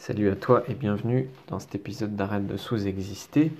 Salut 0.00 0.30
à 0.30 0.34
toi 0.34 0.64
et 0.66 0.72
bienvenue 0.72 1.28
dans 1.48 1.58
cet 1.58 1.74
épisode 1.74 2.16
d'Arrête 2.16 2.46
de 2.46 2.56
sous-exister. 2.56 3.52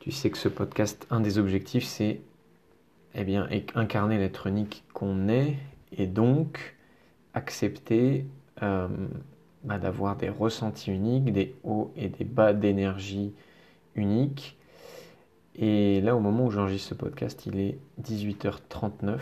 Tu 0.00 0.10
sais 0.10 0.28
que 0.28 0.36
ce 0.36 0.48
podcast, 0.48 1.06
un 1.08 1.20
des 1.20 1.38
objectifs, 1.38 1.84
c'est 1.84 2.20
eh 3.14 3.22
bien, 3.22 3.48
incarner 3.76 4.18
l'être 4.18 4.48
unique 4.48 4.82
qu'on 4.92 5.28
est 5.28 5.54
et 5.96 6.08
donc 6.08 6.74
accepter 7.32 8.26
euh, 8.64 8.88
bah, 9.62 9.78
d'avoir 9.78 10.16
des 10.16 10.30
ressentis 10.30 10.90
uniques, 10.90 11.32
des 11.32 11.54
hauts 11.62 11.92
et 11.96 12.08
des 12.08 12.24
bas 12.24 12.54
d'énergie 12.54 13.32
uniques. 13.94 14.58
Et 15.54 16.00
là, 16.00 16.16
au 16.16 16.20
moment 16.20 16.46
où 16.46 16.50
j'enregistre 16.50 16.88
ce 16.88 16.94
podcast, 16.94 17.46
il 17.46 17.60
est 17.60 17.78
18h39. 18.02 19.20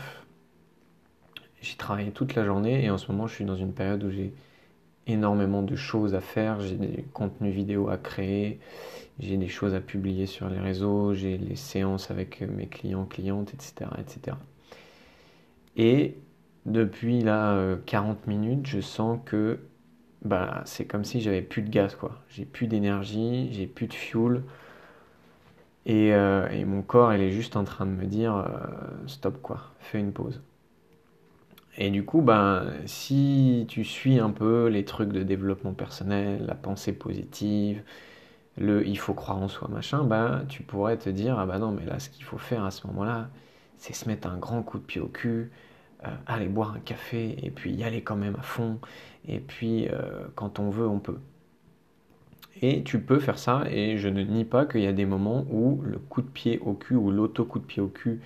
J'ai 1.60 1.76
travaillé 1.76 2.12
toute 2.12 2.34
la 2.34 2.46
journée 2.46 2.82
et 2.82 2.88
en 2.88 2.96
ce 2.96 3.12
moment, 3.12 3.26
je 3.26 3.34
suis 3.34 3.44
dans 3.44 3.56
une 3.56 3.74
période 3.74 4.02
où 4.04 4.10
j'ai 4.10 4.32
énormément 5.12 5.62
de 5.62 5.76
choses 5.76 6.14
à 6.14 6.20
faire, 6.20 6.60
j'ai 6.60 6.76
des 6.76 7.04
contenus 7.12 7.54
vidéo 7.54 7.88
à 7.88 7.96
créer, 7.96 8.60
j'ai 9.18 9.36
des 9.36 9.48
choses 9.48 9.74
à 9.74 9.80
publier 9.80 10.26
sur 10.26 10.48
les 10.48 10.58
réseaux, 10.58 11.14
j'ai 11.14 11.36
les 11.38 11.56
séances 11.56 12.10
avec 12.10 12.40
mes 12.40 12.66
clients, 12.66 13.04
clientes, 13.04 13.52
etc. 13.54 13.90
etc. 13.98 14.36
Et 15.76 16.16
depuis 16.66 17.22
là 17.22 17.76
40 17.86 18.18
euh, 18.18 18.30
minutes, 18.30 18.66
je 18.66 18.80
sens 18.80 19.18
que 19.24 19.60
bah, 20.24 20.62
c'est 20.66 20.84
comme 20.84 21.04
si 21.04 21.20
j'avais 21.20 21.42
plus 21.42 21.62
de 21.62 21.70
gaz, 21.70 21.94
quoi. 21.94 22.22
J'ai 22.28 22.44
plus 22.44 22.66
d'énergie, 22.66 23.48
j'ai 23.52 23.66
plus 23.66 23.86
de 23.86 23.94
fuel. 23.94 24.42
Et, 25.86 26.12
euh, 26.14 26.48
mon 26.66 26.82
corps, 26.82 27.12
il 27.14 27.20
est 27.22 27.30
juste 27.30 27.56
en 27.56 27.64
train 27.64 27.86
de 27.86 27.90
me 27.90 28.04
dire 28.06 28.36
euh, 28.36 28.46
stop, 29.06 29.40
quoi, 29.42 29.72
fais 29.80 29.98
une 29.98 30.12
pause. 30.12 30.42
Et 31.78 31.90
du 31.90 32.04
coup, 32.04 32.20
ben, 32.20 32.72
si 32.86 33.64
tu 33.68 33.84
suis 33.84 34.18
un 34.18 34.30
peu 34.30 34.68
les 34.68 34.84
trucs 34.84 35.12
de 35.12 35.22
développement 35.22 35.72
personnel, 35.72 36.44
la 36.46 36.54
pensée 36.54 36.92
positive, 36.92 37.82
le 38.58 38.86
il 38.86 38.98
faut 38.98 39.14
croire 39.14 39.38
en 39.38 39.48
soi, 39.48 39.68
machin, 39.68 40.04
ben, 40.04 40.44
tu 40.48 40.62
pourrais 40.62 40.98
te 40.98 41.08
dire, 41.10 41.38
ah 41.38 41.46
bah 41.46 41.58
non, 41.58 41.70
mais 41.72 41.84
là, 41.86 41.98
ce 42.00 42.10
qu'il 42.10 42.24
faut 42.24 42.38
faire 42.38 42.64
à 42.64 42.70
ce 42.70 42.86
moment-là, 42.88 43.30
c'est 43.78 43.94
se 43.94 44.08
mettre 44.08 44.28
un 44.28 44.38
grand 44.38 44.62
coup 44.62 44.78
de 44.78 44.84
pied 44.84 45.00
au 45.00 45.08
cul, 45.08 45.50
euh, 46.06 46.08
aller 46.26 46.48
boire 46.48 46.74
un 46.74 46.80
café, 46.80 47.36
et 47.42 47.50
puis 47.50 47.72
y 47.72 47.84
aller 47.84 48.02
quand 48.02 48.16
même 48.16 48.36
à 48.38 48.42
fond, 48.42 48.78
et 49.28 49.40
puis 49.40 49.88
euh, 49.88 50.26
quand 50.34 50.58
on 50.58 50.70
veut, 50.70 50.88
on 50.88 50.98
peut. 50.98 51.18
Et 52.62 52.82
tu 52.82 53.00
peux 53.00 53.18
faire 53.20 53.38
ça, 53.38 53.64
et 53.70 53.96
je 53.96 54.08
ne 54.08 54.22
nie 54.22 54.44
pas 54.44 54.66
qu'il 54.66 54.82
y 54.82 54.86
a 54.86 54.92
des 54.92 55.06
moments 55.06 55.46
où 55.50 55.80
le 55.82 55.98
coup 55.98 56.22
de 56.22 56.28
pied 56.28 56.58
au 56.60 56.74
cul, 56.74 56.96
ou 56.96 57.10
l'auto-coup 57.10 57.58
de 57.58 57.64
pied 57.64 57.80
au 57.82 57.88
cul, 57.88 58.20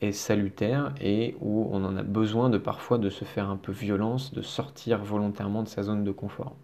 est 0.00 0.12
salutaire 0.12 0.94
et 1.00 1.36
où 1.40 1.68
on 1.72 1.84
en 1.84 1.96
a 1.96 2.02
besoin 2.02 2.50
de 2.50 2.58
parfois 2.58 2.98
de 2.98 3.08
se 3.08 3.24
faire 3.24 3.48
un 3.48 3.56
peu 3.56 3.72
violence, 3.72 4.32
de 4.32 4.42
sortir 4.42 5.02
volontairement 5.02 5.62
de 5.62 5.68
sa 5.68 5.82
zone 5.82 6.04
de 6.04 6.10
confort. 6.10 6.56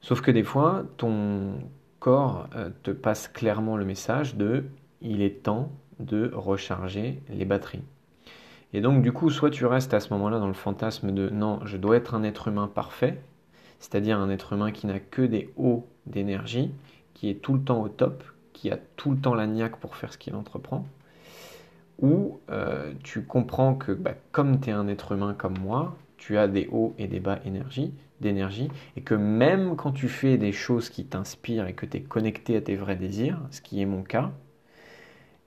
Sauf 0.00 0.20
que 0.20 0.30
des 0.30 0.44
fois, 0.44 0.84
ton 0.96 1.54
corps 1.98 2.48
euh, 2.54 2.70
te 2.82 2.90
passe 2.90 3.28
clairement 3.28 3.76
le 3.76 3.84
message 3.84 4.36
de 4.36 4.64
il 5.00 5.22
est 5.22 5.42
temps 5.42 5.70
de 6.00 6.30
recharger 6.34 7.22
les 7.28 7.44
batteries. 7.44 7.82
Et 8.72 8.80
donc 8.80 9.02
du 9.02 9.12
coup, 9.12 9.30
soit 9.30 9.50
tu 9.50 9.64
restes 9.66 9.94
à 9.94 10.00
ce 10.00 10.12
moment-là 10.12 10.38
dans 10.38 10.46
le 10.46 10.52
fantasme 10.52 11.12
de 11.12 11.30
non, 11.30 11.60
je 11.64 11.76
dois 11.76 11.96
être 11.96 12.14
un 12.14 12.22
être 12.22 12.48
humain 12.48 12.70
parfait, 12.72 13.20
c'est-à-dire 13.78 14.18
un 14.18 14.28
être 14.28 14.52
humain 14.52 14.72
qui 14.72 14.86
n'a 14.86 15.00
que 15.00 15.22
des 15.22 15.52
hauts 15.56 15.86
d'énergie, 16.06 16.70
qui 17.14 17.30
est 17.30 17.42
tout 17.42 17.54
le 17.54 17.62
temps 17.62 17.80
au 17.80 17.88
top, 17.88 18.22
qui 18.52 18.70
a 18.70 18.78
tout 18.96 19.10
le 19.10 19.18
temps 19.18 19.34
la 19.34 19.46
niaque 19.46 19.78
pour 19.78 19.96
faire 19.96 20.12
ce 20.12 20.18
qu'il 20.18 20.34
entreprend, 20.34 20.84
où 22.00 22.40
euh, 22.50 22.92
tu 23.02 23.22
comprends 23.22 23.74
que 23.74 23.92
bah, 23.92 24.14
comme 24.32 24.60
tu 24.60 24.70
es 24.70 24.72
un 24.72 24.88
être 24.88 25.12
humain 25.12 25.34
comme 25.36 25.58
moi, 25.58 25.96
tu 26.16 26.38
as 26.38 26.48
des 26.48 26.68
hauts 26.70 26.94
et 26.98 27.06
des 27.08 27.20
bas 27.20 27.38
d'énergie, 28.20 28.70
et 28.96 29.00
que 29.02 29.14
même 29.14 29.76
quand 29.76 29.92
tu 29.92 30.08
fais 30.08 30.36
des 30.36 30.52
choses 30.52 30.90
qui 30.90 31.04
t'inspirent 31.04 31.66
et 31.66 31.74
que 31.74 31.86
tu 31.86 31.98
es 31.98 32.00
connecté 32.00 32.56
à 32.56 32.60
tes 32.60 32.76
vrais 32.76 32.96
désirs, 32.96 33.40
ce 33.50 33.60
qui 33.60 33.80
est 33.80 33.86
mon 33.86 34.02
cas, 34.02 34.32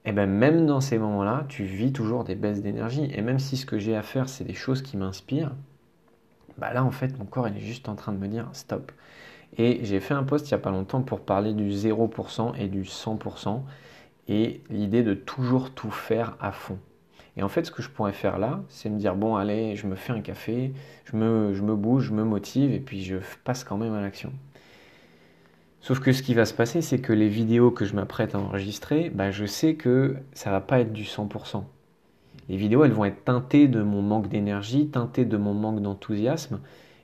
et 0.03 0.09
eh 0.09 0.11
ben 0.13 0.27
même 0.27 0.66
dans 0.66 0.81
ces 0.81 0.97
moments-là, 0.97 1.45
tu 1.47 1.63
vis 1.63 1.94
toujours 1.94 2.23
des 2.23 2.34
baisses 2.34 2.63
d'énergie. 2.63 3.07
Et 3.13 3.22
même 3.22 3.38
si 3.38 3.56
ce 3.56 3.67
que 3.67 3.78
j'ai 3.78 3.95
à 3.95 4.01
faire, 4.01 4.29
c'est 4.29 4.44
des 4.44 4.56
choses 4.56 4.81
qui 4.81 4.97
m'inspirent, 4.97 5.51
bah 6.57 6.73
là, 6.73 6.84
en 6.84 6.90
fait, 6.90 7.17
mon 7.19 7.25
corps, 7.25 7.47
il 7.47 7.57
est 7.57 7.61
juste 7.61 7.88
en 7.88 7.94
train 7.95 8.11
de 8.11 8.17
me 8.17 8.28
dire 8.28 8.50
stop. 8.53 8.91
Et 9.57 9.79
j'ai 9.84 10.00
fait 10.00 10.16
un 10.16 10.23
post 10.23 10.50
il 10.50 10.53
n'y 10.53 10.56
a 10.56 10.59
pas 10.59 10.72
longtemps 10.72 11.03
pour 11.03 11.22
parler 11.22 11.53
du 11.53 11.69
0% 11.69 12.56
et 12.57 12.67
du 12.67 12.81
100% 12.84 13.61
et 14.31 14.62
l'idée 14.69 15.03
de 15.03 15.14
toujours 15.14 15.72
tout 15.72 15.92
faire 15.92 16.38
à 16.40 16.53
fond. 16.53 16.80
Et 17.36 17.44
en 17.44 17.50
fait, 17.50 17.66
ce 17.66 17.72
que 17.72 17.81
je 17.81 17.90
pourrais 17.90 18.14
faire 18.14 18.40
là, 18.40 18.64
c'est 18.69 18.90
me 18.90 18.97
dire, 18.97 19.16
bon, 19.16 19.36
allez, 19.36 19.75
je 19.75 19.88
me 19.88 19.96
fais 19.96 20.14
un 20.14 20.22
café, 20.22 20.74
je 21.03 21.18
me, 21.18 21.75
bouge, 21.75 22.06
je 22.06 22.14
me 22.14 22.24
motive, 22.24 22.72
et 22.72 22.80
puis 22.80 23.03
je 23.03 23.18
passe 23.44 23.66
quand 23.66 23.78
même 23.78 23.94
à 23.94 24.00
l'action. 24.00 24.31
Sauf 25.81 26.00
que 26.00 26.14
ce 26.14 26.24
qui 26.24 26.34
va 26.34 26.46
se 26.46 26.53
passer, 26.53 26.81
c'est 26.81 27.00
que 27.00 27.12
les 27.12 27.28
vidéos 27.28 27.72
que 27.72 27.84
je 27.84 27.94
m'apprête 27.94 28.34
à 28.34 28.40
enregistrer, 28.40 29.09
bah, 29.09 29.31
je 29.31 29.46
sais 29.46 29.75
que 29.75 30.16
ça 30.31 30.50
va 30.50 30.62
pas 30.62 30.80
être 30.80 30.94
du 30.94 31.03
100%. 31.03 31.66
Les 32.47 32.56
vidéos, 32.56 32.86
elles 32.86 32.94
vont 32.94 33.06
être 33.06 33.25
teintées 33.25 33.68
de 33.68 33.81
mon 33.81 34.02
manque 34.02 34.30
d'énergie, 34.30 34.88
teintées 34.88 35.25
de 35.25 35.38
mon 35.38 35.53
manque 35.53 35.81
d'enthousiasme, 35.81 36.62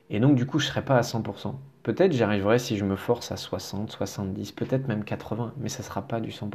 et 0.08 0.18
donc 0.18 0.34
du 0.34 0.46
coup, 0.46 0.58
je 0.58 0.66
ne 0.66 0.70
serai 0.70 0.82
pas 0.82 0.96
à 0.96 1.02
100%. 1.02 1.54
Peut-être 1.82 2.12
j'y 2.12 2.22
arriverai 2.22 2.58
si 2.58 2.78
je 2.78 2.86
me 2.86 2.96
force 2.96 3.32
à 3.32 3.36
60, 3.36 3.90
70, 3.90 4.52
peut-être 4.52 4.88
même 4.88 5.04
80, 5.04 5.52
mais 5.58 5.68
ça 5.68 5.82
ne 5.82 5.84
sera 5.84 6.08
pas 6.08 6.20
du 6.20 6.30
100%. 6.30 6.50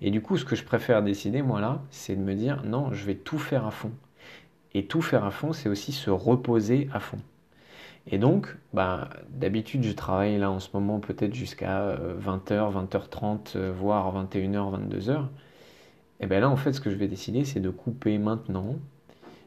Et 0.00 0.10
du 0.10 0.20
coup, 0.20 0.36
ce 0.36 0.44
que 0.44 0.56
je 0.56 0.64
préfère 0.64 1.02
décider, 1.02 1.42
moi 1.42 1.60
là, 1.60 1.82
c'est 1.90 2.16
de 2.16 2.22
me 2.22 2.34
dire 2.34 2.62
non, 2.64 2.92
je 2.92 3.04
vais 3.04 3.14
tout 3.14 3.38
faire 3.38 3.66
à 3.66 3.70
fond. 3.70 3.92
Et 4.74 4.86
tout 4.86 5.02
faire 5.02 5.24
à 5.24 5.30
fond, 5.30 5.52
c'est 5.52 5.68
aussi 5.68 5.92
se 5.92 6.10
reposer 6.10 6.88
à 6.92 7.00
fond. 7.00 7.18
Et 8.10 8.18
donc, 8.18 8.56
bah, 8.72 9.10
d'habitude, 9.30 9.82
je 9.84 9.92
travaille 9.92 10.38
là 10.38 10.50
en 10.50 10.60
ce 10.60 10.70
moment 10.72 10.98
peut-être 10.98 11.34
jusqu'à 11.34 11.96
20h, 12.20 12.52
euh, 12.52 12.70
20h30, 12.70 13.56
euh, 13.56 13.72
voire 13.72 14.14
21h, 14.14 14.88
22h. 14.88 15.24
Et 16.20 16.26
bien 16.26 16.40
là, 16.40 16.48
en 16.48 16.56
fait, 16.56 16.72
ce 16.72 16.80
que 16.80 16.90
je 16.90 16.96
vais 16.96 17.08
décider, 17.08 17.44
c'est 17.44 17.60
de 17.60 17.70
couper 17.70 18.18
maintenant, 18.18 18.76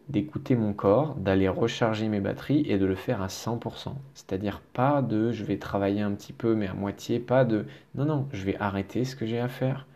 d'écouter 0.10 0.56
mon 0.56 0.74
corps, 0.74 1.16
d'aller 1.16 1.48
recharger 1.48 2.08
mes 2.08 2.20
batteries 2.20 2.64
et 2.68 2.78
de 2.78 2.86
le 2.86 2.96
faire 2.96 3.22
à 3.22 3.28
100%. 3.28 3.94
C'est-à-dire 4.14 4.62
pas 4.74 5.02
de 5.02 5.32
je 5.32 5.44
vais 5.44 5.58
travailler 5.58 6.02
un 6.02 6.12
petit 6.12 6.34
peu 6.34 6.54
mais 6.56 6.68
à 6.68 6.74
moitié, 6.74 7.20
pas 7.20 7.46
de 7.46 7.66
non, 7.96 8.06
non, 8.06 8.28
je 8.32 8.46
vais 8.46 8.58
arrêter 8.60 9.06
ce 9.06 9.16
que 9.16 9.26
j'ai 9.26 9.40
à 9.40 9.48
faire, 9.48 9.88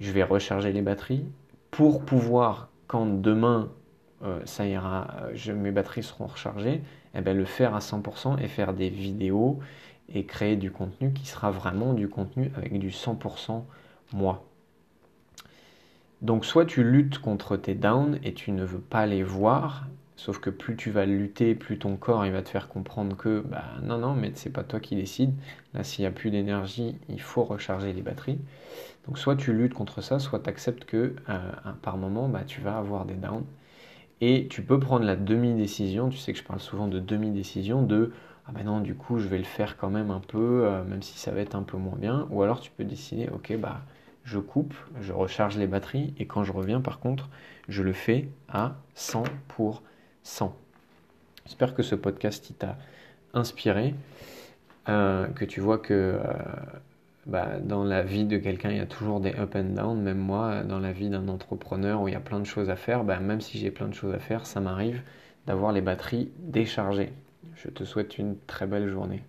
je 0.00 0.10
vais 0.12 0.22
recharger 0.22 0.72
les 0.72 0.82
batteries 0.82 1.24
pour 1.70 2.04
pouvoir, 2.04 2.68
quand 2.86 3.06
demain 3.06 3.70
euh, 4.22 4.40
ça 4.44 4.66
ira, 4.66 5.08
je, 5.34 5.52
mes 5.52 5.70
batteries 5.70 6.02
seront 6.02 6.26
rechargées, 6.26 6.82
eh 7.14 7.20
bien, 7.20 7.34
le 7.34 7.44
faire 7.44 7.74
à 7.74 7.78
100% 7.78 8.40
et 8.40 8.48
faire 8.48 8.72
des 8.72 8.88
vidéos 8.88 9.60
et 10.12 10.24
créer 10.24 10.56
du 10.56 10.70
contenu 10.70 11.12
qui 11.12 11.26
sera 11.26 11.50
vraiment 11.50 11.94
du 11.94 12.08
contenu 12.08 12.50
avec 12.56 12.78
du 12.78 12.90
100% 12.90 13.62
moi. 14.12 14.44
Donc 16.22 16.44
soit 16.44 16.66
tu 16.66 16.82
luttes 16.82 17.18
contre 17.18 17.56
tes 17.56 17.74
downs 17.74 18.18
et 18.22 18.34
tu 18.34 18.52
ne 18.52 18.64
veux 18.64 18.80
pas 18.80 19.06
les 19.06 19.22
voir, 19.22 19.86
sauf 20.20 20.38
que 20.38 20.50
plus 20.50 20.76
tu 20.76 20.90
vas 20.90 21.06
lutter, 21.06 21.54
plus 21.54 21.78
ton 21.78 21.96
corps 21.96 22.26
il 22.26 22.32
va 22.32 22.42
te 22.42 22.50
faire 22.50 22.68
comprendre 22.68 23.16
que 23.16 23.40
bah 23.40 23.64
non 23.82 23.96
non 23.96 24.14
mais 24.14 24.32
c'est 24.34 24.50
pas 24.50 24.64
toi 24.64 24.78
qui 24.78 24.94
décides. 24.94 25.32
Là 25.72 25.82
s'il 25.82 26.02
n'y 26.02 26.06
a 26.06 26.10
plus 26.10 26.30
d'énergie, 26.30 26.98
il 27.08 27.22
faut 27.22 27.42
recharger 27.42 27.94
les 27.94 28.02
batteries. 28.02 28.38
Donc 29.06 29.18
soit 29.18 29.34
tu 29.34 29.54
luttes 29.54 29.72
contre 29.72 30.02
ça, 30.02 30.18
soit 30.18 30.40
tu 30.40 30.50
acceptes 30.50 30.84
que 30.84 31.14
euh, 31.30 31.52
par 31.80 31.96
moment 31.96 32.28
bah, 32.28 32.42
tu 32.46 32.60
vas 32.60 32.76
avoir 32.76 33.06
des 33.06 33.14
downs. 33.14 33.46
Et 34.20 34.46
tu 34.48 34.62
peux 34.62 34.78
prendre 34.78 35.06
la 35.06 35.16
demi-décision, 35.16 36.10
tu 36.10 36.18
sais 36.18 36.34
que 36.34 36.38
je 36.38 36.44
parle 36.44 36.60
souvent 36.60 36.86
de 36.86 37.00
demi-décision, 37.00 37.82
de 37.82 38.12
ah 38.46 38.52
ben 38.52 38.64
non 38.64 38.80
du 38.80 38.94
coup 38.94 39.18
je 39.18 39.26
vais 39.28 39.38
le 39.38 39.44
faire 39.44 39.78
quand 39.78 39.90
même 39.90 40.10
un 40.10 40.20
peu, 40.20 40.66
euh, 40.66 40.84
même 40.84 41.02
si 41.02 41.18
ça 41.18 41.30
va 41.30 41.40
être 41.40 41.54
un 41.54 41.62
peu 41.62 41.78
moins 41.78 41.96
bien. 41.96 42.28
Ou 42.30 42.42
alors 42.42 42.60
tu 42.60 42.70
peux 42.70 42.84
décider 42.84 43.28
ok 43.32 43.56
bah 43.58 43.80
je 44.24 44.38
coupe, 44.38 44.74
je 45.00 45.14
recharge 45.14 45.56
les 45.56 45.66
batteries 45.66 46.12
et 46.18 46.26
quand 46.26 46.44
je 46.44 46.52
reviens 46.52 46.82
par 46.82 47.00
contre 47.00 47.30
je 47.68 47.82
le 47.82 47.94
fais 47.94 48.28
à 48.50 48.76
100%. 48.94 49.80
J'espère 51.46 51.74
que 51.74 51.82
ce 51.82 51.94
podcast 51.94 52.52
t'a 52.58 52.76
inspiré, 53.34 53.94
euh, 54.88 55.26
que 55.28 55.44
tu 55.44 55.60
vois 55.60 55.78
que 55.78 56.18
bah, 57.26 57.58
dans 57.60 57.84
la 57.84 58.02
vie 58.02 58.24
de 58.24 58.38
quelqu'un, 58.38 58.70
il 58.70 58.78
y 58.78 58.80
a 58.80 58.86
toujours 58.86 59.20
des 59.20 59.34
up 59.34 59.54
and 59.54 59.74
down. 59.74 60.00
Même 60.00 60.18
moi, 60.18 60.62
dans 60.62 60.78
la 60.78 60.92
vie 60.92 61.08
d'un 61.08 61.28
entrepreneur 61.28 62.00
où 62.00 62.08
il 62.08 62.12
y 62.12 62.16
a 62.16 62.20
plein 62.20 62.40
de 62.40 62.44
choses 62.44 62.70
à 62.70 62.76
faire, 62.76 63.04
bah, 63.04 63.20
même 63.20 63.40
si 63.40 63.58
j'ai 63.58 63.70
plein 63.70 63.88
de 63.88 63.94
choses 63.94 64.14
à 64.14 64.18
faire, 64.18 64.46
ça 64.46 64.60
m'arrive 64.60 65.02
d'avoir 65.46 65.72
les 65.72 65.80
batteries 65.80 66.30
déchargées. 66.38 67.12
Je 67.54 67.68
te 67.68 67.84
souhaite 67.84 68.18
une 68.18 68.36
très 68.46 68.66
belle 68.66 68.88
journée. 68.88 69.22